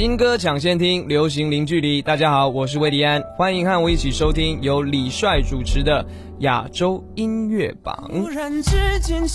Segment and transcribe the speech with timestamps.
[0.00, 2.00] 新歌抢先听，流行零距离。
[2.00, 6.02] 大家好，我是魏迪安，欢迎和我一起收听由李帅主持的
[6.38, 8.08] 亚洲音乐榜。
[8.10, 9.28] 突然之间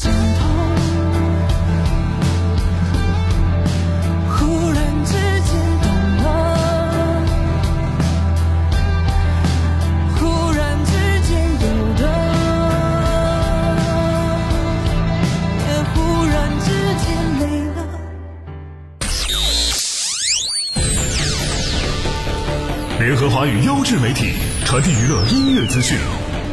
[23.25, 24.33] 合华语优质媒体，
[24.65, 25.97] 传递娱乐音乐资讯，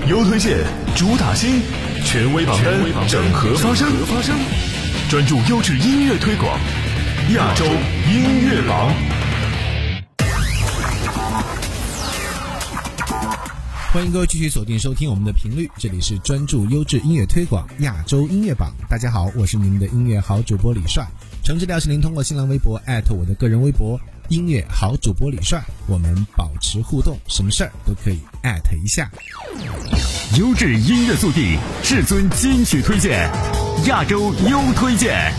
[0.09, 0.57] 优推荐，
[0.97, 1.61] 主打新，
[2.03, 3.87] 权威榜单，整合发声，
[5.11, 6.59] 专注优质音乐推广，
[7.35, 8.91] 亚洲音乐榜。
[13.93, 18.73] 欢迎各位继续锁定收听我们的频率，这里是专注优质音乐推广亚洲音乐榜。
[18.89, 21.07] 大家好，我是你们的音乐好主播李帅。
[21.45, 24.01] 诚挚邀请您通过新浪微博艾特我的个人微博。
[24.33, 29.11] 音乐好主播李帅，我们保持互动，什么事儿都可以艾特一下。
[30.38, 33.30] 优质音乐速递，至尊金曲推荐，
[33.88, 35.30] 亚洲优推荐。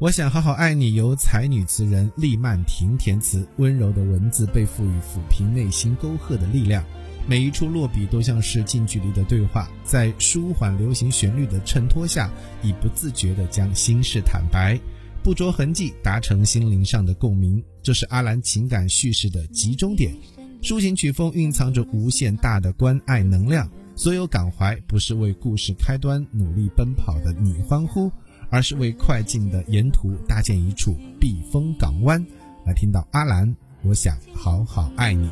[0.00, 6.84] 我想好好爱你，由才女词人厉曼婷填词，温柔的文字被赋予抚平内心沟壑的力量。
[7.28, 12.30] 每一处落笔都像是近距离的对话，在舒缓流行旋律的衬托下，
[12.62, 14.80] 已不自觉地将心事坦白，
[15.22, 17.62] 不着痕迹达成心灵上的共鸣。
[17.82, 20.16] 这是阿兰情感叙事的集中点，
[20.62, 23.70] 抒情曲风蕴藏着无限大的关爱能量。
[23.94, 28.10] 所有感怀不是为故事开端努力奔跑的你欢呼，
[28.48, 32.24] 而是为快进的沿途搭建一处避风港湾。
[32.64, 33.54] 来听到阿兰。
[33.82, 35.30] 我想好好爱你。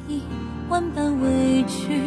[0.69, 2.01] 万般委屈，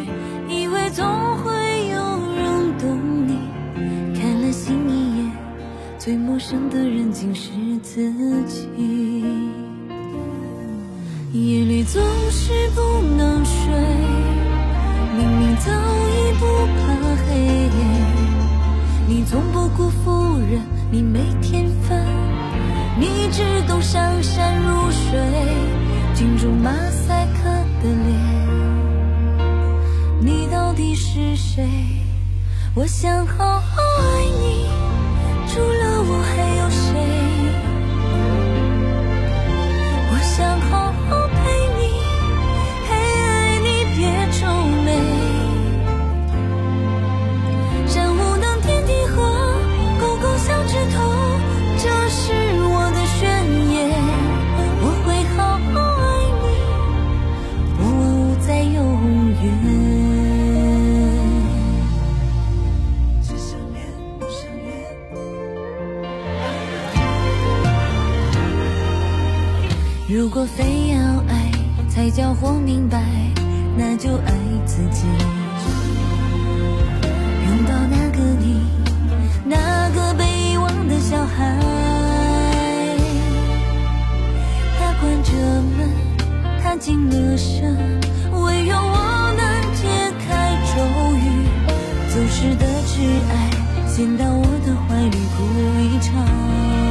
[0.48, 1.06] 以为总
[1.38, 1.52] 会
[1.88, 1.98] 有
[2.34, 3.38] 人懂你。
[4.18, 5.32] 看了心一眼，
[5.98, 7.50] 最陌生的人竟是
[7.82, 8.12] 自
[8.44, 8.68] 己。
[11.32, 12.80] 夜里总是不
[13.16, 13.72] 能睡，
[15.16, 16.44] 明明早已不
[16.76, 16.80] 怕
[17.26, 17.70] 黑。
[19.06, 22.04] 你从不辜负人，你没天分，
[22.98, 25.49] 你只懂上山入水。
[26.40, 27.50] 住马赛克
[27.82, 28.18] 的脸，
[30.22, 31.68] 你到底是谁？
[32.74, 34.66] 我想好好爱你，
[70.12, 70.98] 如果非要
[71.28, 71.52] 爱
[71.88, 73.00] 才叫活明白，
[73.76, 74.32] 那就爱
[74.66, 75.06] 自己。
[77.46, 78.60] 拥抱那个你，
[79.44, 81.56] 那个被遗忘的小孩。
[84.80, 85.32] 他关着
[85.78, 85.88] 门，
[86.60, 87.72] 他进了声，
[88.32, 89.86] 唯有我能解
[90.26, 90.74] 开咒
[91.18, 91.46] 语。
[92.08, 92.98] 走失的挚
[93.30, 93.32] 爱，
[93.86, 95.46] 先到我的怀里哭
[95.78, 96.89] 一场。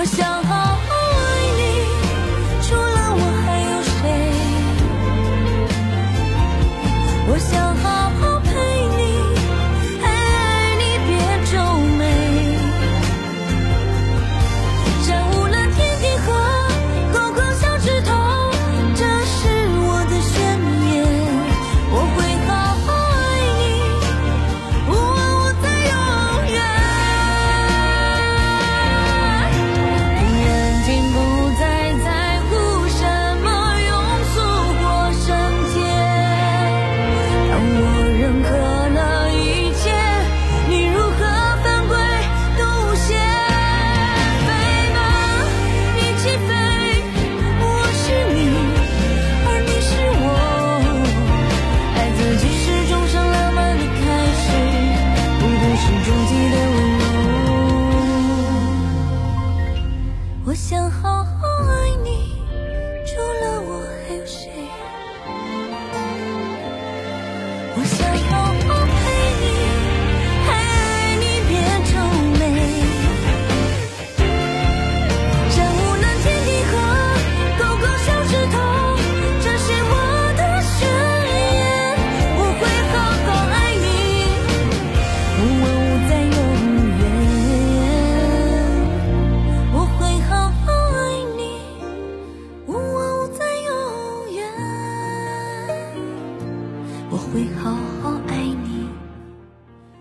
[0.00, 0.49] 我想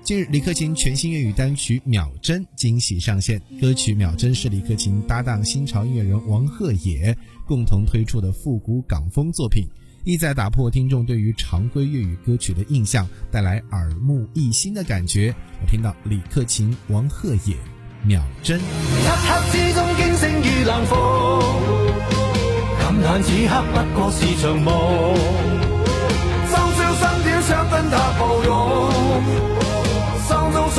[0.09, 3.39] 近日，李克勤全新粤语单曲《秒针》惊喜上线。
[3.61, 7.15] 歌曲《秒针》是李克勤搭档新潮音乐人王鹤野
[7.45, 9.67] 共同推出的复古港风作品，
[10.06, 15.31] 意在打破听众对于常规粤语歌曲的印象，带来耳目一新的感觉。
[15.61, 17.53] 我听到李克勤、王鹤野
[18.03, 18.59] 《秒针》。
[18.63, 18.67] 漆
[19.29, 20.97] 黑之中惊醒于冷风，
[22.79, 24.73] 感叹此刻不过是场梦。
[26.50, 28.57] 深宵三点想跟他抱拥，
[30.30, 30.79] 心中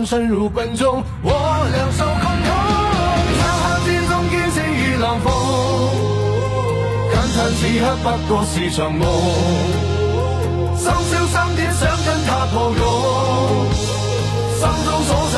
[0.00, 1.30] 透夢蒼生如奔中，我
[1.72, 2.48] 两手空空。
[3.36, 5.28] 漆黑之中驚醒於冷风，
[7.12, 9.02] 感叹此刻不过是场梦。
[10.76, 12.82] 深宵三点想跟他抱拥。
[14.58, 15.34] 心中所想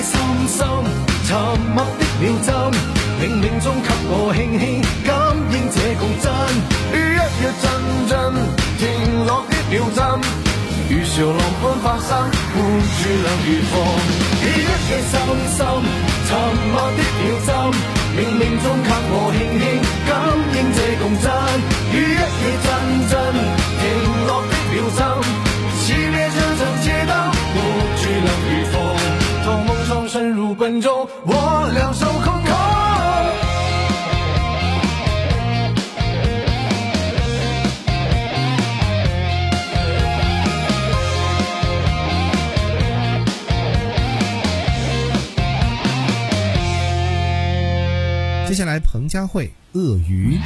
[0.00, 0.16] 一夜深
[0.48, 0.64] 深
[1.28, 1.36] 沉
[1.74, 2.48] 默的秒針，
[3.20, 5.12] 冥冥中給我輕輕感
[5.52, 6.24] 應這共振。
[6.96, 7.62] 雨一夜陣
[8.08, 8.12] 陣
[8.80, 8.80] 停
[9.26, 10.00] 落的秒針。
[10.88, 12.16] 如潮浪般發生，
[12.56, 12.58] 護
[12.96, 13.76] 住兩如放。
[14.40, 15.12] 於一夜深
[15.52, 15.60] 深
[16.24, 16.28] 沉
[16.72, 17.48] 默的秒針，
[18.16, 19.62] 冥冥中給我輕輕
[20.08, 20.10] 感
[20.56, 21.28] 應這共振。
[21.92, 22.66] 雨一夜陣
[23.04, 23.12] 陣
[23.76, 23.84] 停
[24.26, 25.00] 落的秒針，
[30.10, 32.50] 透夢蒼生如奔中，我两手空空。
[48.48, 50.36] 接下来，彭佳慧《鳄鱼》。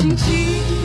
[0.00, 0.79] 轻轻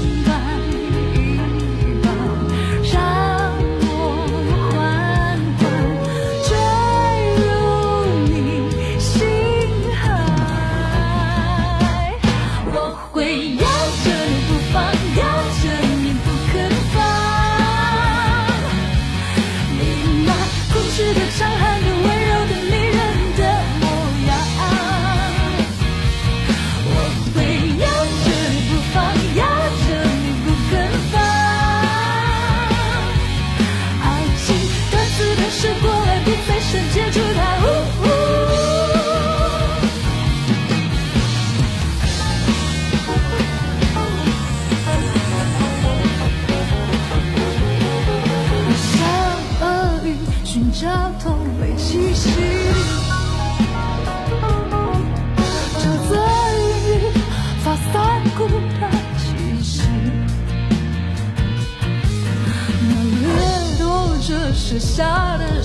[64.76, 65.64] 着剩下的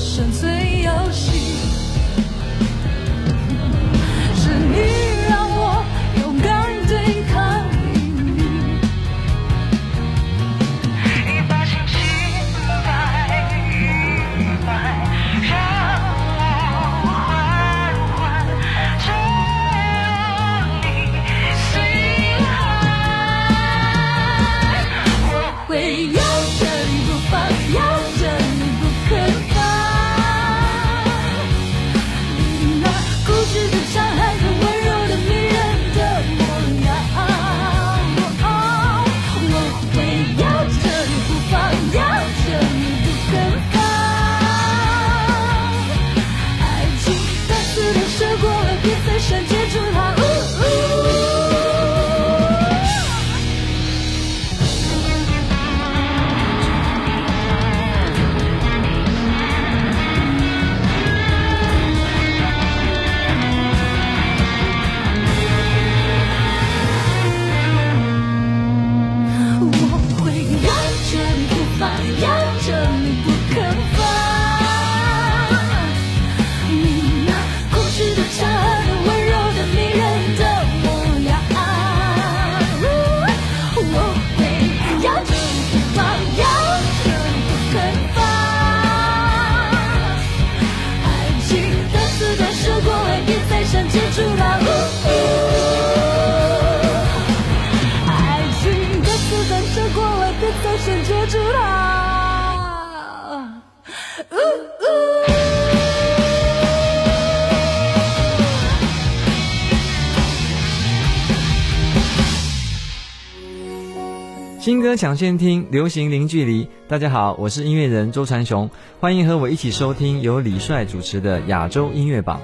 [114.60, 116.68] 新歌抢先听，流行零距离。
[116.86, 118.68] 大家好，我是音乐人周传雄，
[119.00, 122.38] 欢迎和我一起收听由李帅主持的亚洲音乐榜。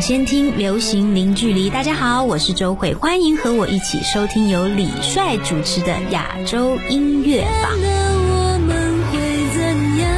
[0.00, 1.68] 先听，流行零距离。
[1.68, 7.72] 大家好，我是周慧，欢迎和我一起收听由李帅主持的亚洲音乐榜。
[7.80, 8.76] 我们
[9.10, 9.18] 会
[9.56, 9.60] 怎
[9.98, 10.08] 样？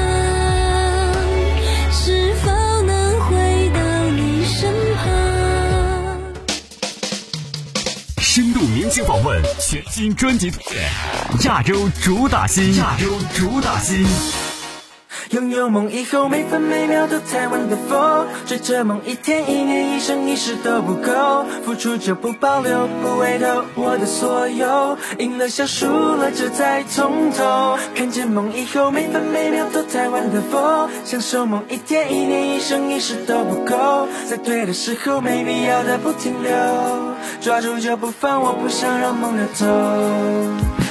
[1.92, 2.50] 是否
[2.82, 5.04] 能回到你身旁？
[8.18, 10.82] 深度明星访问，全新专辑推荐，
[11.44, 14.04] 亚洲主打新，亚洲主打新。
[15.30, 27.78] 拥有梦以后，每分每秒都太 wonderful，追着梦一天一年一生一世都不够，付出就不保留，不回头，我的所有，赢了笑，输了就再从头。
[27.94, 36.52] 看见梦以后，每分每秒都太 wonderful，享受梦一天一年一生一世都不够，在对的时候，没必要的不停留，
[37.40, 39.64] 抓住就不放，我不想让梦流走。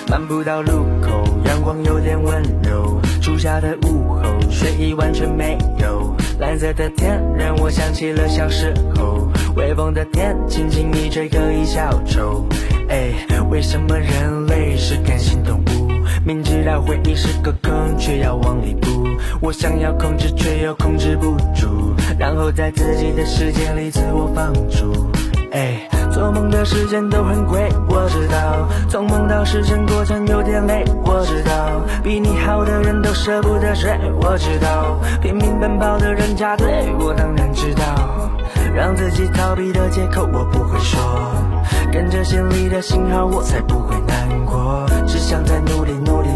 [0.08, 6.16] 漫步到路口，阳光有点温柔，初夏的午后，睡意完全没有。
[6.40, 12.48] 蓝色的天让我想起了小时候，微风的天轻轻一吹可以消愁。
[12.88, 13.14] 哎，
[13.50, 15.90] 为什么人类是感性动物？
[16.26, 19.06] 明知道回忆是个坑，却要往里扑。
[19.42, 25.10] 我想要控制，却又控制不住，然后在自己的世界里自我放逐。
[25.52, 25.88] 哎，
[26.70, 28.70] 时间都很贵，我知道。
[28.88, 31.82] 从梦到实现过程有点累，我知道。
[32.04, 35.00] 比你好的人都舍不得睡，我知道。
[35.20, 36.68] 拼命奔跑的人扎堆，
[37.00, 38.30] 我当然知道。
[38.72, 41.02] 让自己逃避的借口我不会说，
[41.92, 44.86] 跟着心里的信号我才不会难过。
[45.08, 46.29] 只想再努力努力努力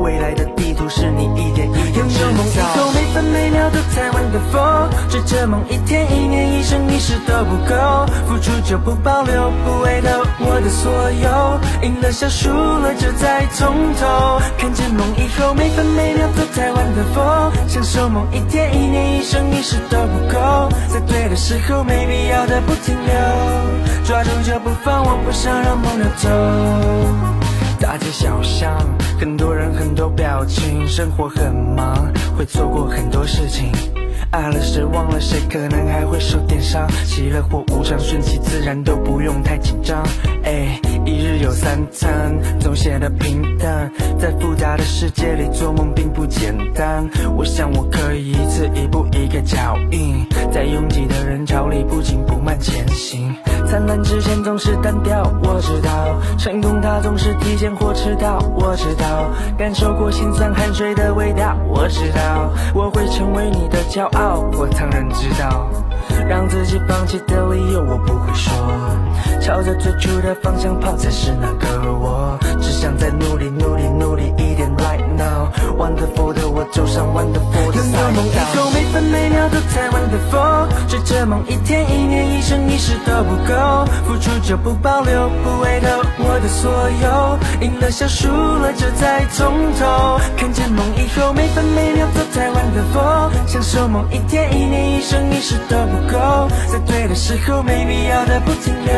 [0.00, 2.26] 未来的地图是你一点一点制造。
[2.26, 10.08] 拥有梦以后，每分每秒都在 wonderful，追着梦一天一年一生一世都不够，付出就不保留，不回头，
[10.40, 14.40] 我的所有，赢了笑，输了就再从头。
[14.58, 23.14] 看见梦以后，每分每秒都在 wonderful，享受梦一天一年一生一世都不够，在对的时候，没必要的不停留，
[24.04, 27.33] 抓住就不放，我不想让梦溜走。
[27.84, 28.78] 大街小巷，
[29.20, 33.70] 很多人很多表情，生活很忙，会错过很多事情。
[34.30, 36.90] 爱了谁，忘了谁，可能还会受点伤。
[37.04, 40.02] 喜乐或无常，顺其自然，都不用太紧张。
[40.44, 40.80] 哎，
[41.34, 43.90] 一日有三餐，总显得平淡。
[44.16, 47.08] 在复杂的世界里做梦并不简单。
[47.36, 53.34] 我想我可以一次一步一个脚印，在拥挤的人潮里不紧不慢前行。
[53.66, 56.20] 灿烂之前总是单调，我知道。
[56.38, 59.28] 成功它总是提前或迟到，我知道。
[59.58, 62.52] 感受过辛酸汗水的味道，我知道。
[62.74, 65.68] 我会成为你的骄傲，我当然知道。
[66.28, 68.52] 让自己放弃的理由我不会说，
[69.40, 71.66] 朝着最初的方向跑才是那个
[81.26, 85.86] 梦一天一年一生一世都不够，付出就不保留，不回头，
[86.18, 90.20] 我的所有，赢了笑，输了就再从头。
[90.36, 98.94] 看见梦以后，每分每秒都在 wonderful，享受梦一天一年一生一世都不够，在对的时候，没必要的不停留，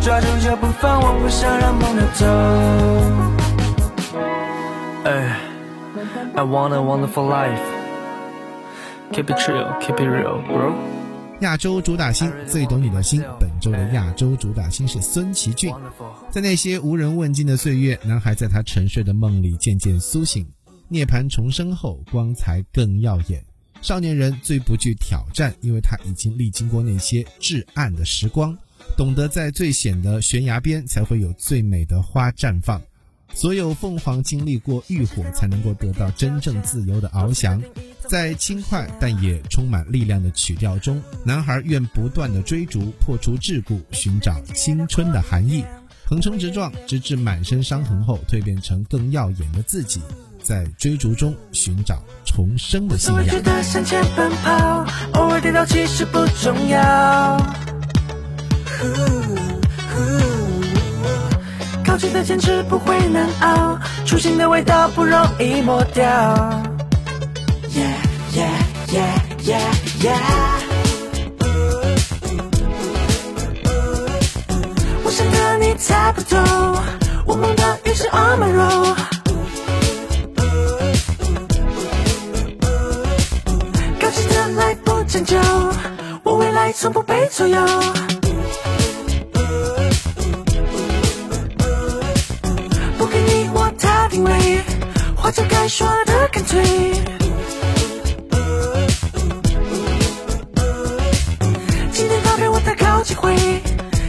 [0.00, 2.26] 抓住就不放，我不想让梦流走。
[5.04, 5.36] 哎
[6.36, 7.60] ，I want a wonderful life.
[9.12, 10.72] Keep it real, keep it real, bro.
[11.42, 15.74] 亚洲主打星最懂你的心，本周的亚洲主打星是孙奇骏。
[16.30, 20.46] 在那些无人问津的岁月，男孩在他沉睡的梦里渐渐苏醒，
[20.86, 23.44] 涅槃重生后，光彩更耀眼。
[23.80, 28.56] 少年人最不惧挑战，因为他已经历经过那些至暗的时光，
[28.96, 32.80] 懂得在最险的悬崖边才会有最美的花绽放。
[33.34, 37.60] 所有凤凰经历过浴火，才能够得到真正自由的翱翔。
[38.08, 45.64] 在轻快但也充满力量的曲调中，男孩愿不断的追逐，破除桎梏，寻找青春的含义，
[46.04, 50.00] 横冲直撞，直至满身伤痕后蜕变成更耀眼的自己，
[50.42, 53.62] 在追逐中寻找重生的信仰。
[53.62, 54.84] 向前奔跑，
[55.14, 57.40] 偶尔跌倒其实不重要。
[61.92, 66.02] 高级的坚持不会难熬，初心的味道不容易抹掉。
[67.68, 67.92] Yeah
[68.32, 68.48] yeah
[68.88, 69.60] yeah yeah
[70.00, 70.16] yeah。
[75.04, 76.38] 我想和你猜不透，
[77.26, 78.96] 我们的预设 on my road。
[84.00, 85.38] 高级的来不讲究，
[86.22, 87.60] 我未来从不被左右。
[94.12, 94.60] 定位，
[95.16, 96.62] 话就该说的干脆。
[101.90, 103.34] 今天发表我的高机会，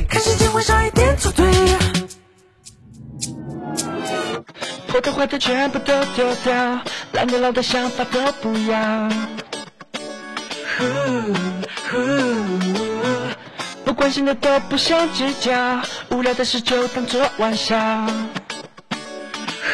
[0.10, 1.46] 看时间会少一点错对。
[4.88, 6.82] 破的坏的全部都丢掉，
[7.13, 9.10] 烂的老的想法都不要。
[10.78, 10.84] 呼
[11.89, 11.98] 呼
[13.86, 18.06] 不关心的都不想计较，无聊的事就当作玩笑。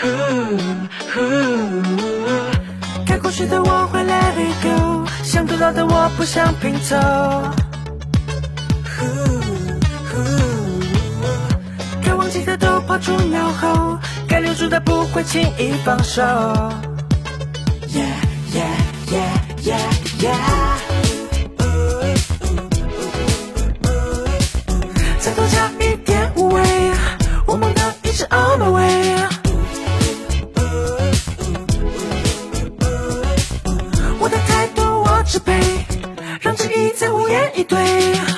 [0.02, 0.08] 呼
[1.14, 1.20] 呼
[3.06, 6.96] 该过去的我会 let it go，想得到的我不想拼凑。
[8.96, 9.06] 呼
[10.10, 10.14] 呼
[12.02, 16.22] 该忘记的都抛诸脑后，该留住的不会轻易放手。
[17.90, 18.06] Yeah
[18.54, 18.78] yeah
[19.12, 19.34] yeah
[19.64, 20.69] yeah yeah。
[36.70, 38.29] 让质疑再无言以对。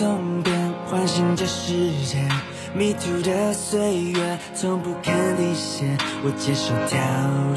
[0.00, 2.26] 在东边，唤醒这世界。
[2.72, 5.98] 迷途的岁月，从不看底线。
[6.24, 6.98] 我接受挑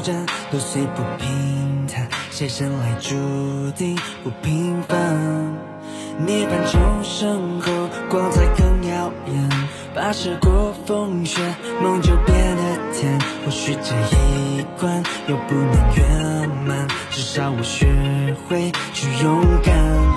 [0.02, 2.06] 战，都随不平坦。
[2.30, 3.14] 谁生来注
[3.74, 5.56] 定不平凡？
[6.18, 7.72] 涅槃重生后，
[8.10, 9.50] 光彩更耀眼。
[9.96, 11.40] 跋涉过风雪，
[11.82, 13.18] 梦就变得甜。
[13.46, 17.86] 或许这一关又不能圆满，至少我学
[18.46, 20.13] 会去勇敢。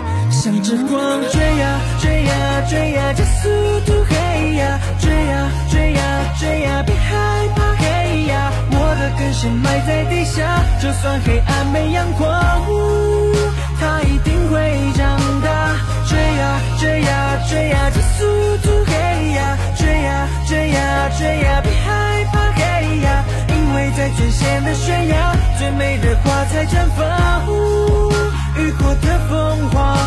[0.47, 3.49] 向着光追呀追呀追呀，这速
[3.85, 6.01] 度嘿呀，追呀追呀
[6.39, 12.31] 追呀，别害怕嘿呀，我的根深埋在地下，就算黑暗没阳光，
[12.69, 13.35] 呜
[13.77, 14.57] 它一定会
[14.95, 15.75] 长大。
[16.07, 27.47] 追呀追呀追呀，这速度嘿呀，追呀追呀追呀，别害怕嘿呀，因为在最险的悬崖，最美的花才绽放。
[27.49, 28.13] 呜
[28.57, 29.97] 浴火的凤凰，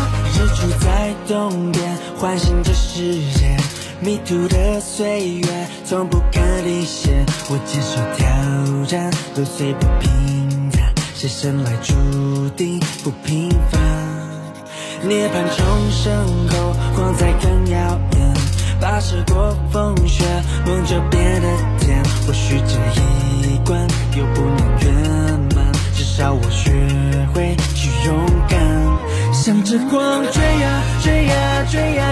[0.41, 3.55] 日出在东边，唤醒这世界。
[3.99, 7.23] 迷途的岁月，从不肯离线。
[7.47, 10.91] 我接受挑战，都虽不平坦。
[11.13, 13.79] 谁生来注定不平凡？
[15.07, 18.33] 涅槃重生后，光彩更耀眼。
[18.81, 20.23] 跋涉过风雪，
[20.65, 21.47] 梦就变得
[21.79, 22.03] 甜。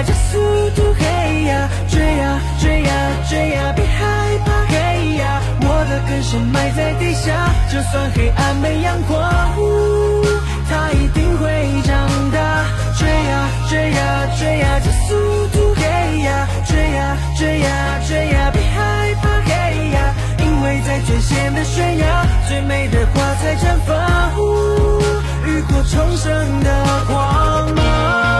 [0.03, 0.39] 加速
[0.75, 2.91] 度嘿呀，追呀追呀
[3.27, 9.19] 追呀，别害怕嘿呀，我的根深埋在地下，就算黑暗没阳光，
[9.57, 10.23] 呜
[10.69, 12.65] 它一定会长大。
[12.97, 15.15] 追呀追呀追呀，加速
[15.53, 24.39] 度嘿呀，追呀追呀追呀，别害怕嘿呀，因为在最险的悬崖，最美的花才绽放。
[24.39, 25.01] 呜
[25.45, 28.38] 浴火重生的光芒。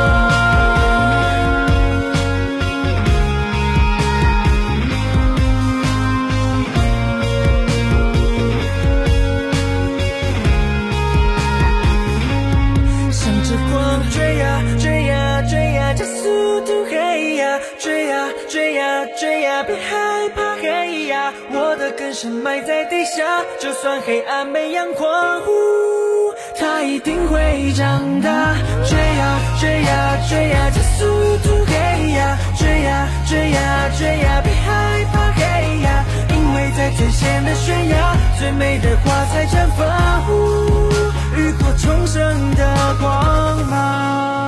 [19.64, 28.56] 别害怕嘿呀，我的根深埋在地下，就算黑暗没阳光，呜，它一定会长大。
[28.88, 31.06] 追呀追呀追呀，加速
[31.44, 40.32] 度嘿呀，追呀追呀追呀，别害怕嘿呀，因为在最险的悬崖，最美的花才绽放。
[40.32, 40.90] 呜
[41.36, 44.39] 浴火重生的光芒。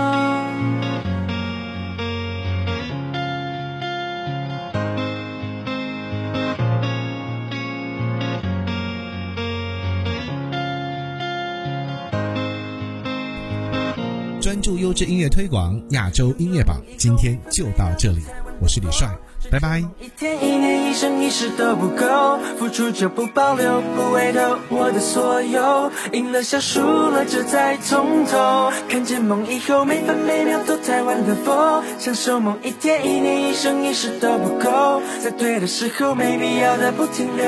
[14.62, 18.22] 专注优质音乐推广，亚洲音乐榜，今天就到这里，
[18.62, 19.10] 我是李帅，
[19.50, 19.80] 拜拜。
[20.00, 37.48] 一天一年一生一世都不够，付出就不保留，不回头，我的所有，赢了笑输了就再从头，看见梦以后每分每秒都在玩的疯，享受梦一天一年一生一世都不够，在对的时候没必要的不停留，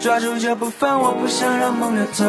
[0.00, 2.24] 抓住就不放，我不想让梦流走。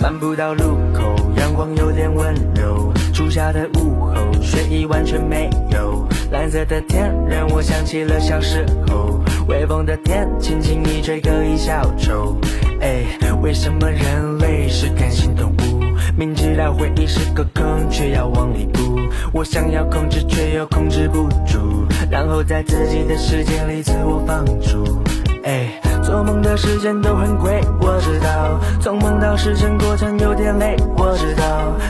[0.00, 1.02] 漫步到路口，
[1.38, 2.92] 阳光有点温柔。
[3.12, 6.06] 初夏的午后，睡意完全没有。
[6.30, 12.36] 蓝色的天让我想起了小时候，微风的天轻轻一吹可以消愁。
[12.80, 13.04] 哎，
[13.42, 15.80] 为什么人类是感性动物？
[16.16, 18.98] 明知道回忆是个坑，却要往里扑。
[19.32, 25.02] 我想要控制，却又控制不住，然后在自己的世界里自我放逐。
[25.44, 28.58] 哎，做梦的时间都很贵，我知道。
[28.80, 31.44] 从梦到实现过程有点累，我知道。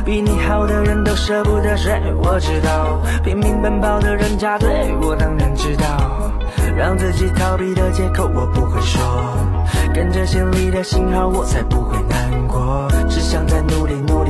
[0.05, 3.01] 比你好的人都舍不得睡，我知道。
[3.23, 4.69] 拼命奔跑的人扎堆，
[5.01, 6.33] 我当然知道。
[6.77, 9.01] 让自己逃避的借口我不会说，
[9.95, 12.89] 跟着心里的信号我才不会难过。
[13.09, 14.28] 只想再努力努力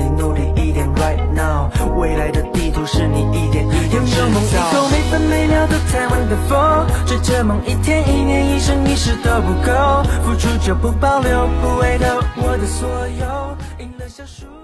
[1.97, 4.89] 未来的地图是你一点一点制拥有梦一口。
[4.91, 13.85] 每分每秒都在玩的风，追着梦一天一年一生一世都不够，付出就不保留，不回头，我的所有。
[13.85, 14.58] 赢了小输